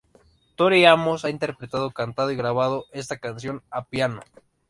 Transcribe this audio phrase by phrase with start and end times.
[0.55, 4.21] Tori Amos ha interpretado, cantado y grabado, esta canción a piano.